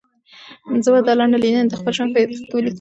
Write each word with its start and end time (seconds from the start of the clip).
زه 0.83 0.89
به 0.93 0.99
دا 1.07 1.13
لنډه 1.19 1.37
لیدنه 1.43 1.63
د 1.67 1.73
خپل 1.79 1.91
ژوند 1.97 2.11
په 2.13 2.17
یادښت 2.21 2.43
کې 2.47 2.53
ولیکم. 2.55 2.69